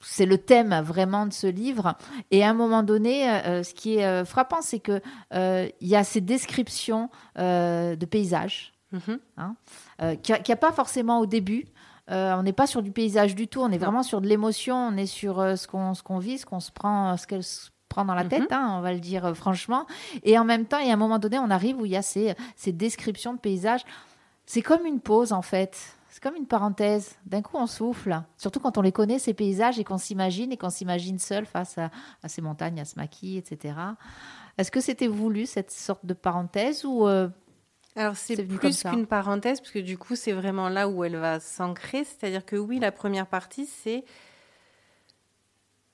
[0.00, 1.96] c'est le thème vraiment de ce livre.
[2.30, 5.00] Et à un moment donné, euh, ce qui est euh, frappant, c'est que
[5.32, 9.18] euh, il y a ces descriptions euh, de paysages Mhm.
[10.02, 11.64] euh, qu'il n'y a, pas forcément au début.
[12.10, 14.76] Euh, on n'est pas sur du paysage du tout, on est vraiment sur de l'émotion,
[14.76, 18.04] on est sur euh, ce qu'on vit, ce qu'on se prend, ce qu'elle se prend
[18.04, 18.28] dans la Mhm.
[18.28, 19.86] tête, hein, on va le dire euh, franchement.
[20.22, 21.96] Et en même temps, il y a un moment donné, on arrive où il y
[21.96, 23.84] a ces, ces descriptions de paysages.
[24.46, 25.96] C'est comme une pause en fait.
[26.10, 27.16] C'est comme une parenthèse.
[27.26, 28.20] D'un coup, on souffle.
[28.36, 31.76] Surtout quand on les connaît, ces paysages, et qu'on s'imagine, et qu'on s'imagine seul face
[31.78, 31.90] à,
[32.22, 33.74] à ces montagnes, à ce maquis, etc.
[34.56, 37.28] Est-ce que c'était voulu, cette sorte de parenthèse, ou euh,
[37.96, 41.40] Alors c'est plus qu'une parenthèse, parce que du coup c'est vraiment là où elle va
[41.40, 42.04] s'ancrer.
[42.04, 44.04] C'est-à-dire que oui, la première partie, c'est...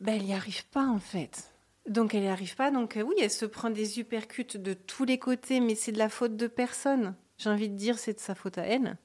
[0.01, 1.53] Ben, elle n'y arrive pas en fait.
[1.87, 5.05] Donc elle n'y arrive pas, donc euh, oui, elle se prend des uppercuts de tous
[5.05, 7.15] les côtés, mais c'est de la faute de personne.
[7.37, 8.97] J'ai envie de dire c'est de sa faute à elle,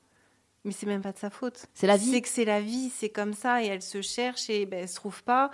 [0.63, 1.67] mais c'est même pas de sa faute.
[1.73, 4.49] c'est la vie C'est que c'est la vie, c'est comme ça, et elle se cherche
[4.49, 5.51] et ben, elle se trouve pas.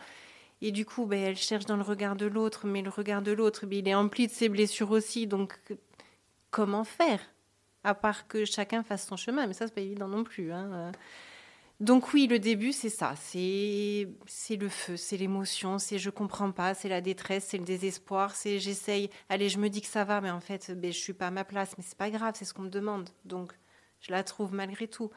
[0.61, 3.31] Et du coup, ben, elle cherche dans le regard de l'autre, mais le regard de
[3.31, 5.25] l'autre, ben, il est empli de ses blessures aussi.
[5.25, 5.59] Donc,
[6.51, 7.19] comment faire?
[7.83, 10.51] À part que chacun fasse son chemin, mais ça, c'est pas évident non plus.
[10.51, 10.71] hein.
[10.73, 10.91] Euh,
[11.79, 13.15] Donc oui, le début, c'est ça.
[13.17, 17.63] C'est c'est le feu, c'est l'émotion, c'est je comprends pas, c'est la détresse, c'est le
[17.65, 19.09] désespoir, c'est j'essaye.
[19.29, 21.31] Allez, je me dis que ça va, mais en fait, ben, je suis pas à
[21.31, 21.75] ma place.
[21.77, 23.09] Mais c'est pas grave, c'est ce qu'on me demande.
[23.25, 23.53] Donc,
[23.99, 25.09] je la trouve malgré tout.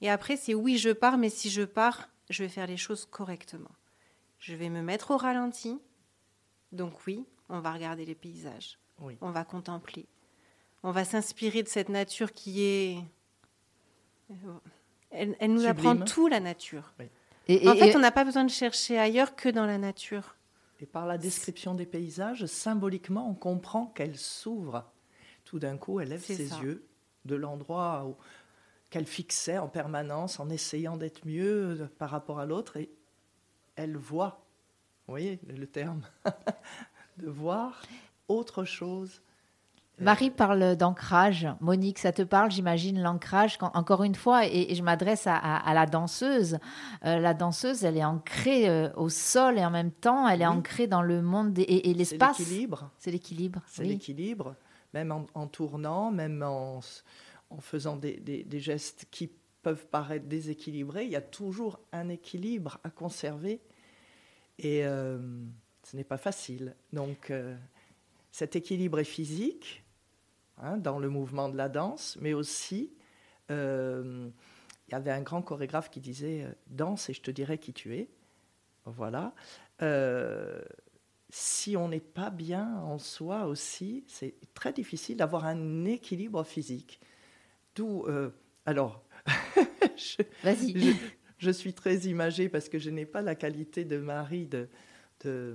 [0.00, 3.04] Et après, c'est oui, je pars, mais si je pars, je vais faire les choses
[3.06, 3.70] correctement.
[4.38, 5.78] Je vais me mettre au ralenti.
[6.72, 8.78] Donc oui, on va regarder les paysages.
[9.00, 9.16] Oui.
[9.20, 10.06] On va contempler.
[10.82, 12.98] On va s'inspirer de cette nature qui est...
[15.10, 15.86] Elle, elle nous Sublime.
[15.88, 16.92] apprend tout, la nature.
[17.48, 20.36] Et, En fait, et- on n'a pas besoin de chercher ailleurs que dans la nature.
[20.80, 24.84] Et par la description des paysages, symboliquement, on comprend qu'elle s'ouvre.
[25.44, 26.60] Tout d'un coup, elle lève ses ça.
[26.60, 26.86] yeux
[27.24, 28.16] de l'endroit où-
[28.90, 32.90] qu'elle fixait en permanence en essayant d'être mieux euh, par rapport à l'autre et
[33.76, 34.44] elle voit,
[35.06, 36.02] vous voyez le terme,
[37.16, 37.82] de voir
[38.28, 39.22] autre chose.
[39.98, 41.48] Marie parle d'ancrage.
[41.60, 43.56] Monique, ça te parle, j'imagine, l'ancrage.
[43.60, 46.58] Encore une fois, et, et je m'adresse à, à- à la danseuse.
[47.06, 50.46] Euh, la danseuse, elle est ancrée euh, au sol et en même temps, elle est
[50.46, 50.52] Oui.
[50.54, 52.38] ancrée dans le monde et, et C'est l'espace.
[52.38, 52.90] l'équilibre.
[52.98, 53.62] C'est l'équilibre.
[53.66, 53.88] C'est oui.
[53.88, 54.54] l'équilibre,
[54.92, 56.80] même en, en tournant, même en,
[57.60, 59.30] faisant des, des- des gestes qui
[59.62, 63.60] peuvent paraître déséquilibrés, il y a toujours un équilibre à conserver.
[64.58, 65.18] Et euh,
[65.84, 66.76] ce n'est pas facile.
[66.92, 67.56] Donc, euh,
[68.30, 69.82] cet équilibre est physique,
[70.58, 72.92] hein, dans le mouvement de la danse, mais aussi,
[73.50, 74.28] euh,
[74.88, 77.72] il y avait un grand chorégraphe qui disait euh, Danse et je te dirai qui
[77.72, 78.08] tu es.
[78.84, 79.34] Voilà.
[79.82, 80.60] Euh,
[81.28, 87.00] si on n'est pas bien en soi aussi, c'est très difficile d'avoir un équilibre physique.
[87.74, 88.30] D'où, euh,
[88.64, 89.04] alors,
[89.96, 90.78] je, Vas-y.
[90.78, 90.92] je-
[91.38, 94.68] je suis très imagée parce que je n'ai pas la qualité de Marie de,
[95.24, 95.54] de,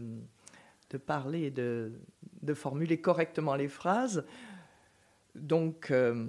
[0.91, 1.91] de parler, de
[2.53, 4.23] formuler correctement les phrases.
[5.35, 6.27] Donc, euh,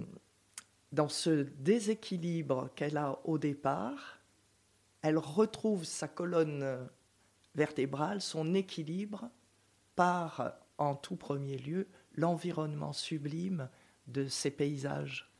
[0.92, 4.18] dans ce déséquilibre qu'elle a au départ,
[5.02, 6.88] elle retrouve sa colonne
[7.54, 9.28] vertébrale, son équilibre,
[9.96, 13.68] par en tout premier lieu l'environnement sublime
[14.06, 15.30] de ces paysages.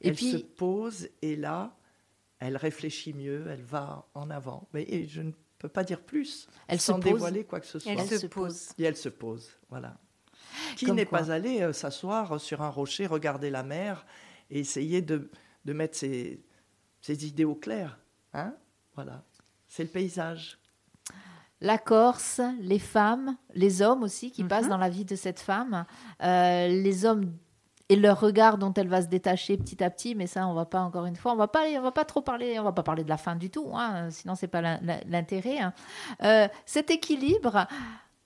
[0.00, 1.76] Et elle puis- se pose et là,
[2.38, 4.68] elle réfléchit mieux, elle va en avant.
[4.72, 7.12] Mais et je ne peux pas dire plus Elle se sans pose.
[7.14, 7.92] dévoiler quoi que ce soit.
[7.92, 8.68] Elle, se, se pose.
[8.78, 9.98] Et elle se pose, voilà.
[10.76, 14.04] Qui n'est pas allé euh, s'asseoir sur un rocher, regarder la mer
[14.50, 15.30] et essayer de,
[15.64, 16.40] de mettre ses,
[17.00, 17.98] ses idées au clair
[18.34, 18.54] hein?
[18.94, 19.22] Voilà.
[19.66, 20.58] C'est le paysage.
[21.60, 24.48] La Corse, les femmes, les hommes aussi qui Mhm.
[24.48, 25.84] passent dans la vie de cette femme,
[26.22, 27.32] euh, les hommes
[27.88, 30.66] et leur regard dont elle va se détacher petit à petit, mais ça on va
[30.66, 32.82] pas encore une fois, on va pas, on va pas trop parler, on va pas
[32.82, 34.60] parler de la fin du tout, hein, sinon c'est pas
[35.06, 35.58] l'intérêt.
[35.58, 35.72] hein.
[36.22, 37.66] Euh, cet équilibre.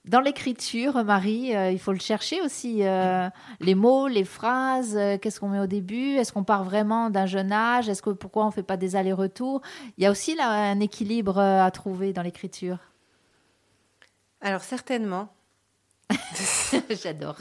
[0.05, 2.85] Dans l'écriture, Marie, euh, il faut le chercher aussi.
[2.85, 3.29] euh,
[3.61, 6.15] les mots, les phrases, euh, qu'est-ce qu'on met au début?
[6.15, 7.87] Est-ce qu'on part vraiment d'un jeune âge?
[7.87, 9.61] Est-ce que pourquoi on fait pas des allers-retours?
[9.97, 12.79] Il y a aussi là un équilibre à trouver dans l'écriture.
[14.41, 15.33] Alors certainement,
[16.89, 17.37] J'adore.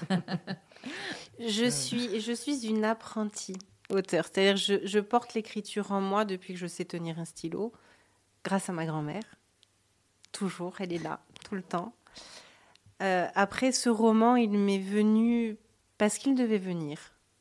[1.40, 3.56] je suis, je suis une apprentie
[3.90, 4.26] auteur.
[4.26, 7.72] C'est-à-dire je, je porte l'écriture en moi depuis que je sais tenir un stylo,
[8.44, 9.24] grâce à ma grand-mère.
[10.30, 11.92] Toujours, elle est là, tout le temps.
[13.02, 15.56] Euh, après, ce roman, il m'est venu
[15.98, 16.98] parce qu'il devait venir.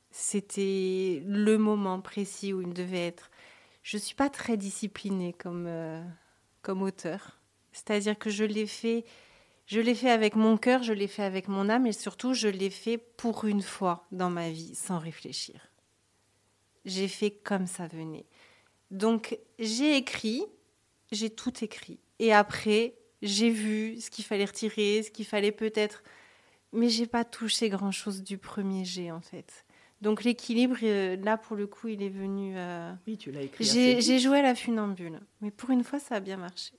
[0.09, 3.29] C'était le moment précis où il devait être.
[3.83, 6.03] Je ne suis pas très disciplinée comme, euh,
[6.61, 7.39] comme auteur.
[7.71, 9.05] C'est-à-dire que je l'ai fait,
[9.67, 12.47] je l'ai fait avec mon cœur, je l'ai fait avec mon âme, et surtout, je
[12.47, 15.71] l'ai fait pour une fois dans ma vie, sans réfléchir.
[16.85, 18.25] J'ai fait comme ça venait.
[18.89, 20.43] Donc, j'ai écrit,
[21.11, 21.99] j'ai tout écrit.
[22.19, 26.03] Et après, j'ai vu ce qu'il fallait retirer, ce qu'il fallait peut-être.
[26.73, 29.65] Mais j'ai pas touché grand-chose du premier jet, en fait.
[30.01, 32.53] Donc, l'équilibre, euh, là, pour le coup, il est venu.
[32.55, 33.63] euh, Oui, tu l'as écrit.
[33.63, 35.19] J'ai joué à la funambule.
[35.41, 36.73] Mais pour une fois, ça a bien marché.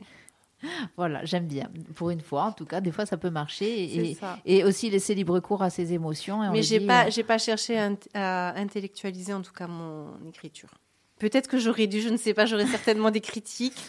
[0.97, 1.69] Voilà, j'aime bien.
[1.97, 4.17] Pour une fois, en tout cas, des fois, ça peut marcher.
[4.45, 6.45] Et, aussi laisser libre cours à ses émotions.
[6.45, 7.77] et Mais j'ai dit, pas, euh, j'ai pas cherché
[8.15, 10.71] à intellectualiser en tout cas mon écriture.
[11.19, 13.81] Peut-être que j'aurais dû, je ne sais pas, j'aurais certainement des critiques,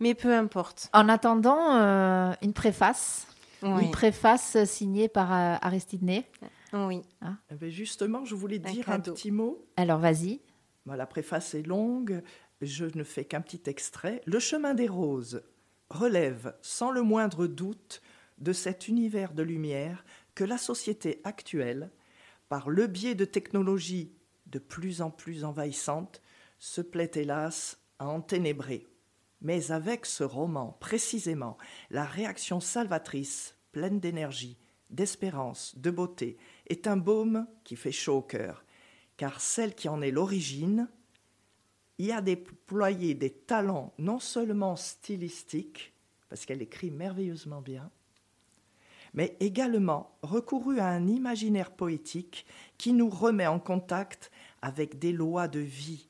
[0.00, 0.88] mais peu importe.
[0.92, 3.26] En attendant, euh, une préface.
[3.62, 6.26] Oui, Une préface signée par euh, Aristide Ney.
[6.72, 7.02] oui.
[7.50, 9.12] Eh ben, justement, je voulais Un dire cadeau.
[9.12, 9.64] un petit mot.
[9.76, 10.40] Alors, vas-y.
[10.84, 12.22] Bon, la préface est longue,
[12.60, 14.20] je ne fais qu'un petit extrait.
[14.26, 15.42] Le chemin des roses
[15.90, 18.02] relève sans le moindre doute
[18.38, 21.90] de cet univers de lumière que la société actuelle,
[22.48, 24.10] par le biais de technologies
[24.46, 26.20] de plus en plus envahissantes,
[26.58, 28.88] se plaît hélas à enténébrer.
[29.42, 31.58] Mais avec ce roman, précisément,
[31.90, 34.56] la réaction salvatrice, pleine d'énergie,
[34.88, 36.38] d'espérance, de beauté,
[36.68, 38.64] est un baume qui fait chaud au cœur,
[39.16, 40.88] car celle qui en est l'origine
[41.98, 45.92] y a déployé des talents non seulement stylistiques,
[46.28, 47.90] parce qu'elle écrit merveilleusement bien,
[49.14, 52.46] mais également recouru à un imaginaire poétique
[52.78, 54.30] qui nous remet en contact
[54.62, 56.08] avec des lois de vie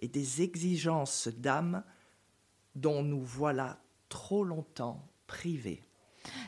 [0.00, 1.84] et des exigences d'âme
[2.80, 5.82] dont nous voilà trop longtemps privés.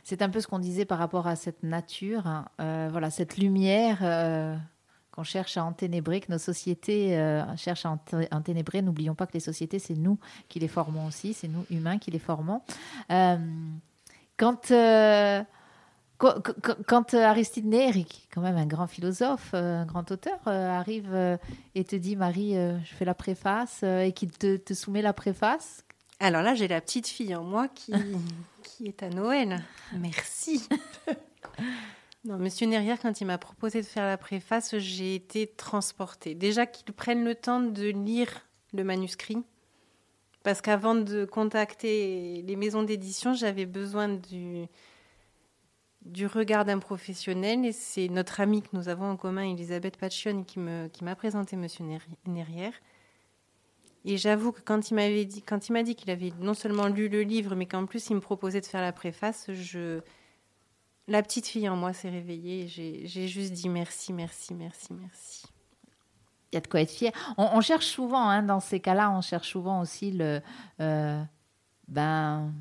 [0.05, 2.49] C'est un peu ce qu'on disait par rapport à cette nature, hein.
[2.61, 4.57] Euh, voilà, cette lumière euh,
[5.11, 8.83] qu'on cherche à enténébrer, que nos sociétés euh, cherchent à enté- enténébrer.
[8.83, 10.19] N'oublions pas que les sociétés, c'est nous
[10.49, 12.61] qui les formons aussi, c'est nous humains qui les formons.
[14.37, 14.73] Quand
[17.15, 18.05] Aristide est
[18.35, 21.39] quand même un grand philosophe, un grand auteur, arrive
[21.75, 25.85] et te dit Marie, je fais la préface, et qu'il te soumet la préface,
[26.21, 27.93] Alors là, j'ai la petite fille en moi qui,
[28.63, 29.63] qui est à Noël.
[29.99, 30.69] Merci.
[32.27, 36.35] Non, Monsieur Nerrière, quand il m'a proposé de faire la préface, j'ai été transportée.
[36.35, 39.39] Déjà qu'ils prennent le temps de lire le manuscrit,
[40.43, 44.67] parce qu'avant de contacter les maisons d'édition, j'avais besoin du,
[46.03, 50.45] du regard d'un professionnel, et c'est notre amie que nous avons en commun, Elisabeth Pachion,
[50.45, 52.75] qui me- qui m'a présenté Monsieur Nerri- Nerrière.
[54.05, 56.87] Et j'avoue que quand il m'avait dit, quand il m'a dit qu'il avait non seulement
[56.87, 59.51] lu le livre, mais qu'en plus il me proposait de faire la préface,
[61.07, 62.65] la petite fille en moi s'est réveillée.
[62.65, 65.45] et J'ai juste dit merci, merci, merci, merci.
[66.53, 67.13] Il y a de quoi être fier.
[67.37, 70.41] On, on cherche souvent, hein, dans ces cas-là, on cherche souvent aussi le,
[70.81, 71.23] euh,
[71.87, 72.53] ben,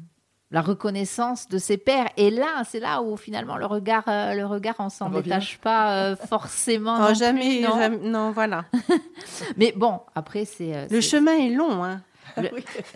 [0.52, 2.08] la reconnaissance de ses pairs.
[2.18, 5.94] Et là, c'est là où finalement le regard, euh, le regard, on s'en détache pas
[5.94, 6.96] euh, forcément.
[6.98, 7.78] Oh, non jamais, plus, non.
[7.78, 8.66] jamais- non, voilà.
[9.58, 10.76] Mais bon, après, c'est.
[10.76, 12.02] euh, Le chemin est long, hein.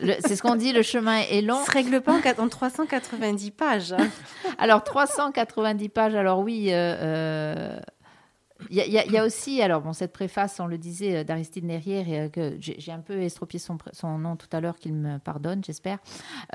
[0.01, 1.60] le- C'est ce qu'on dit, le chemin est long.
[1.62, 3.93] Il se règle pas en, quat- en 390 pages.
[3.93, 4.08] hein.
[4.58, 6.68] Alors, 390 pages, alors oui.
[6.72, 7.80] euh, euh,
[8.70, 12.20] Il y, a- aussi, alors bon, cette préface, on le disait, euh, d'Aristide Nerrière, et,
[12.22, 15.64] euh, que j'ai un peu estropié son, son nom tout à l'heure, qu'il me pardonne,
[15.64, 15.99] j'espère,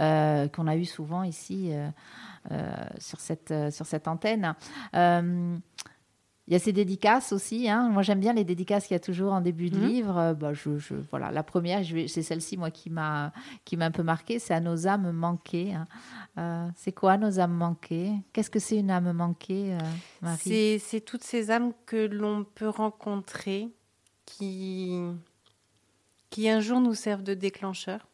[0.01, 1.73] euh, qu'on a eu souvent ici
[2.99, 4.55] sur, cette, sur cette antenne.
[6.49, 7.69] Il y a ces dédicaces aussi.
[7.69, 7.91] hein.
[7.91, 9.87] Moi, j'aime bien les dédicaces qu'il y a toujours en début de Mhm.
[9.87, 10.17] livre.
[10.19, 13.33] Euh, bah, je, je- voilà, la première, c'est celle-ci, moi, qui m'a
[13.67, 14.39] qui m'a un peu marquée.
[14.39, 15.75] C'est à nos âmes manquées.
[15.75, 15.87] hein.
[16.39, 18.13] Euh, c'est quoi nos âmes manquées?
[18.33, 19.79] Qu'est-ce que c'est une âme manquée, euh,
[20.23, 20.39] Marie?
[20.43, 23.69] C'est c'est toutes ces âmes que l'on peut rencontrer
[24.25, 24.99] qui,
[26.31, 28.09] qui un jour nous servent de déclencheur.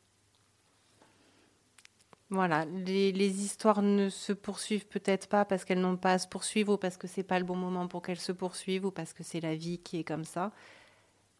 [2.35, 6.27] Voilà, les, les histoires ne se poursuivent peut-être pas parce qu'elles n'ont pas à se
[6.27, 9.13] poursuivre ou parce que c'est pas le bon moment pour qu'elles se poursuivent ou parce
[9.13, 10.51] que c'est la vie qui est comme ça.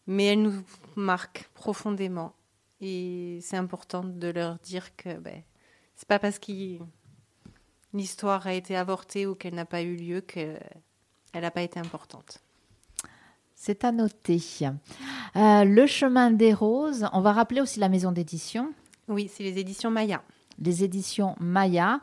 [0.07, 0.63] Mais elles nous
[0.95, 2.33] marquent profondément
[2.79, 5.43] et c'est important de leur dire que ben,
[5.97, 6.79] c'est pas parce que
[7.93, 10.61] l'histoire a été avortée ou qu'elle n'a pas eu lieu qu'elle
[11.33, 12.39] n'a pas été importante.
[13.53, 14.41] C'est à noter.
[15.35, 17.05] Euh, le chemin des roses.
[17.11, 18.71] On va rappeler aussi la maison d'édition.
[19.09, 20.23] Oui, c'est les éditions Maya.
[20.61, 21.99] Les éditions Maya.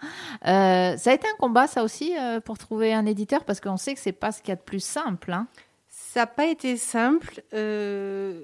[0.47, 3.77] Euh, ça a été un combat, ça aussi, euh, pour trouver un éditeur, parce qu'on
[3.77, 5.33] sait que c'est pas ce qu'il y a de plus simple.
[5.33, 5.47] hein.
[5.89, 8.43] Ça n'a pas été simple, euh,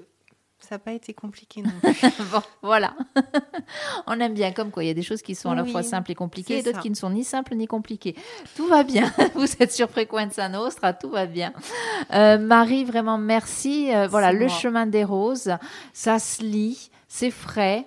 [0.59, 2.01] ça n'a pas été compliqué non plus.
[2.31, 2.93] bon, voilà.
[4.07, 5.83] On aime bien, comme quoi il y a des choses qui sont à la fois
[5.83, 8.15] simples et compliquées, et d'autres qui ne sont ni simples ni compliquées.
[8.55, 9.11] Tout va bien.
[9.35, 11.53] Vous êtes sur Frequenza Nostra, tout va bien.
[12.11, 13.91] Marie, vraiment merci.
[14.09, 14.57] Voilà, le moi.
[14.57, 15.55] chemin des roses,
[15.93, 17.85] ça se lit, c'est frais.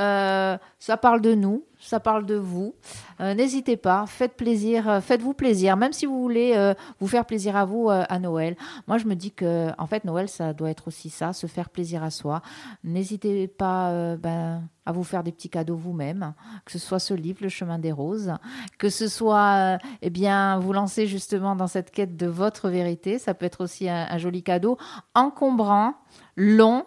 [0.00, 2.74] Euh, ça parle de nous, ça parle de vous.
[3.20, 7.56] Euh, N'hésitez pas, faites plaisir, euh, faites-vous plaisir, même si vous voulez vous faire plaisir
[7.56, 8.56] à vous à Noël.
[8.88, 11.70] Moi, je me dis que, en fait, Noël, ça doit être aussi ça, se faire
[11.70, 12.42] plaisir à soi.
[12.82, 16.34] N'hésitez pas ben, à vous faire des petits cadeaux vous-même,
[16.64, 18.32] que ce soit ce livre, Le chemin des roses,
[18.78, 23.18] que ce soit, eh bien, vous lancer justement dans cette quête de votre vérité.
[23.18, 24.76] Ça peut être aussi un joli cadeau,
[25.14, 25.94] encombrant,
[26.36, 26.84] long.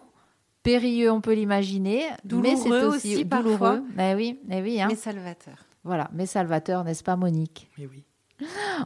[0.68, 3.58] Périlleux, on peut l'imaginer, mais c'est aussi, aussi, douloureux.
[3.58, 3.80] parfois.
[3.96, 4.88] Mais oui, mais oui, hein.
[4.90, 5.64] Mais salvateur.
[5.82, 7.70] voilà, mais salvateur, n'est-ce pas, Monique?
[7.78, 8.04] Mais oui.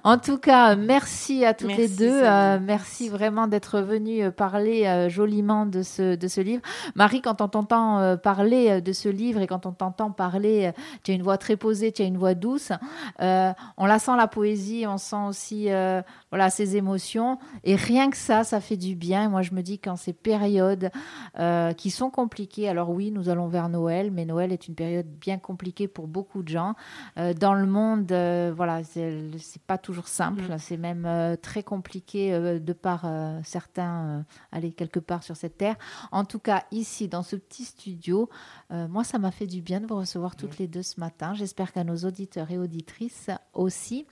[0.05, 2.23] En tout cas, merci à toutes les deux.
[2.23, 6.63] Euh, merci vraiment d'être venue parler euh, joliment de ce, de ce livre.
[6.95, 10.67] Marie, quand on t'entend euh, parler euh, de ce livre et quand on t'entend parler,
[10.67, 10.73] euh,
[11.03, 12.73] tu as une voix très posée, tu as une voix douce.
[13.21, 17.39] Euh, on la sent la poésie, on sent aussi euh, voilà ses émotions.
[17.65, 19.29] Et rien que ça, ça fait du bien.
[19.29, 20.91] Moi, je me dis qu'en ces périodes
[21.39, 25.07] euh, qui sont compliquées, alors oui, nous allons vers Noël, mais Noël est une période
[25.07, 26.75] bien compliquée pour beaucoup de gens.
[27.19, 29.11] Euh, dans le monde, euh, voilà, c'est
[29.43, 30.59] c'est pas toujours simple, Mm.
[30.59, 35.59] c'est même euh, très compliqué euh, de par euh, certains aller quelque part sur cette
[35.59, 35.77] terre.
[36.11, 38.29] En tout cas, ici, dans ce petit studio,
[38.71, 41.35] moi, ça m'a fait du bien de vous recevoir toutes les deux ce matin.
[41.35, 44.07] J'espère qu'à nos auditeurs et auditrices aussi.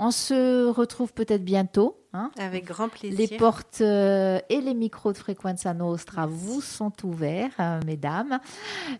[0.00, 1.96] On se retrouve peut-être bientôt.
[2.12, 2.30] hein.
[2.38, 3.18] Avec grand plaisir.
[3.18, 8.38] Les portes euh, et les micros de Frequenza Nostra vous sont ouverts, euh, mesdames.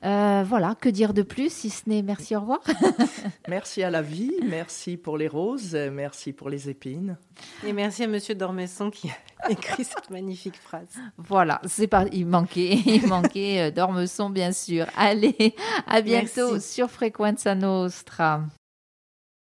[0.05, 2.59] Euh, voilà, que dire de plus si ce n'est merci, au revoir.
[3.49, 7.16] Merci à la vie, merci pour les roses, merci pour les épines.
[7.64, 9.09] Et merci à Monsieur Dormesson qui
[9.42, 10.88] a écrit cette magnifique phrase.
[11.16, 12.05] Voilà, c'est pas.
[12.12, 14.86] Il manquait, il manquait d'Ormesson, bien sûr.
[14.96, 15.55] Allez,
[15.86, 16.74] à bientôt Merci.
[16.74, 18.42] sur Frequenza Nostra.